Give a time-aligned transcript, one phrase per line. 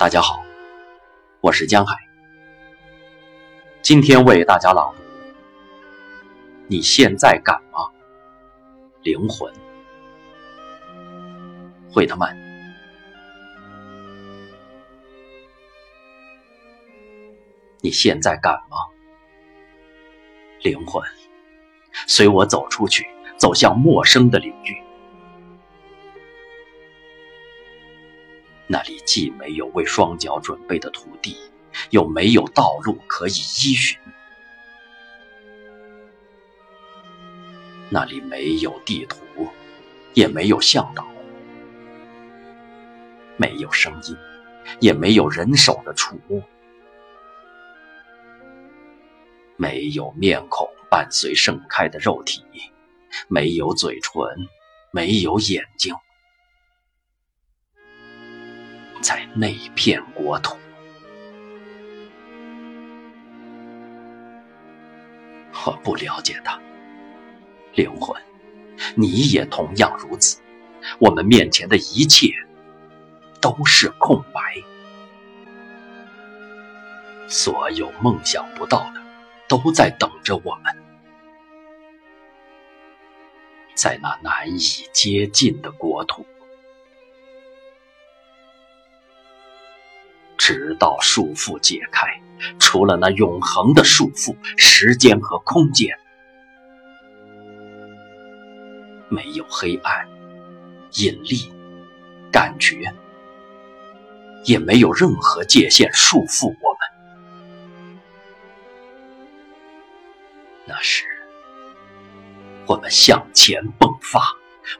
[0.00, 0.42] 大家好，
[1.42, 1.94] 我是江海，
[3.82, 5.02] 今天为大家朗读。
[6.68, 7.80] 你现在敢吗？
[9.02, 9.52] 灵魂，
[11.92, 12.34] 惠特曼。
[17.82, 18.78] 你现在敢吗？
[20.62, 21.04] 灵魂，
[22.06, 24.82] 随我走出去，走向陌生的领域。
[28.72, 31.36] 那里既没有为双脚准备的土地，
[31.90, 33.98] 又没有道路可以依循。
[37.88, 39.18] 那里没有地图，
[40.14, 41.04] 也没有向导，
[43.36, 44.16] 没有声音，
[44.78, 46.40] 也没有人手的触摸，
[49.56, 52.44] 没有面孔伴随盛开的肉体，
[53.26, 54.22] 没有嘴唇，
[54.92, 55.92] 没有眼睛。
[59.00, 60.56] 在那片国土，
[65.64, 66.60] 我不了解他。
[67.74, 68.20] 灵魂，
[68.94, 70.40] 你也同样如此。
[70.98, 72.28] 我们面前的一切
[73.40, 74.40] 都是空白，
[77.28, 79.00] 所有梦想不到的
[79.48, 80.74] 都在等着我们，
[83.74, 84.58] 在那难以
[84.92, 86.26] 接近的国土。
[90.50, 92.08] 直到束缚解开，
[92.58, 95.96] 除了那永恒的束缚——时间和空间，
[99.08, 100.08] 没有黑暗、
[100.94, 101.52] 引力、
[102.32, 102.92] 感觉，
[104.42, 106.80] 也没有任何界限束缚我们。
[110.66, 111.04] 那时，
[112.66, 114.20] 我们向前迸发，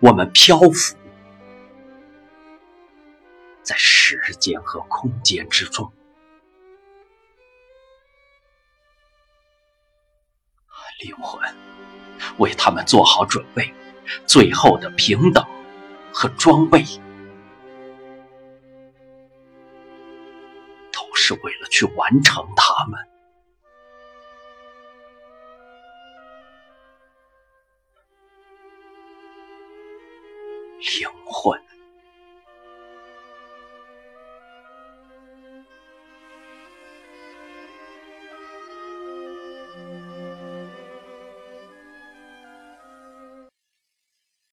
[0.00, 0.96] 我们漂浮。
[4.22, 5.90] 时间和空间之中
[11.02, 11.42] 灵魂
[12.38, 13.72] 为他们做好准备
[14.26, 15.44] 最后的平等
[16.12, 16.82] 和装备
[20.92, 23.10] 都是为了去完成他们。
[30.80, 31.69] 灵魂